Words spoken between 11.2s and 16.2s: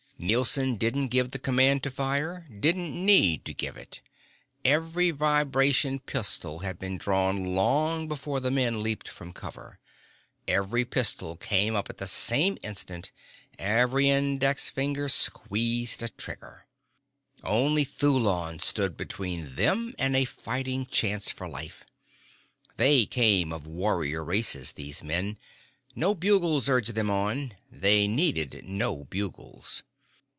came up at the same instant, every index finger squeezed a